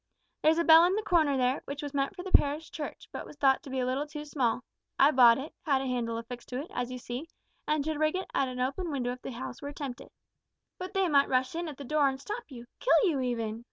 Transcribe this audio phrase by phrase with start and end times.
[0.41, 3.23] There's a bell in the corner there, which was meant for the parish church, but
[3.23, 4.63] was thought to be a little too small.
[4.97, 7.27] I bought it, had a handle affixed to it, as you see,
[7.67, 10.09] and should ring it at an open window if the house were attempted.
[10.79, 13.59] "But they might rush in at the door and stop you kill you even!"